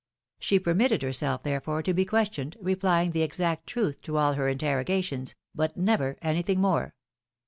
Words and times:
She 0.39 0.57
permitted 0.57 1.03
herself, 1.03 1.43
therefore, 1.43 1.83
to 1.83 1.93
be 1.93 2.05
questioned, 2.05 2.57
re 2.59 2.73
plying 2.73 3.11
the 3.11 3.21
exact 3.21 3.67
truth 3.67 4.01
to 4.01 4.17
all 4.17 4.33
her 4.33 4.47
interrogations, 4.47 5.35
but 5.53 5.77
never 5.77 6.17
anything 6.23 6.59
more. 6.59 6.95